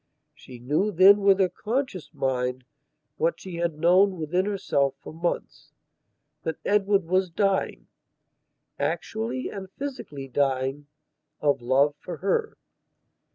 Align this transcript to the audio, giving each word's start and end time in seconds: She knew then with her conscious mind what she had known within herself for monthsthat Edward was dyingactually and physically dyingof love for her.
She 0.33 0.57
knew 0.57 0.89
then 0.91 1.17
with 1.21 1.39
her 1.39 1.47
conscious 1.47 2.11
mind 2.11 2.65
what 3.17 3.39
she 3.39 3.57
had 3.57 3.77
known 3.77 4.17
within 4.17 4.47
herself 4.47 4.95
for 4.97 5.13
monthsthat 5.13 6.55
Edward 6.65 7.05
was 7.05 7.29
dyingactually 7.29 7.85
and 9.55 9.69
physically 9.77 10.27
dyingof 10.27 11.61
love 11.61 11.93
for 11.99 12.17
her. 12.17 12.57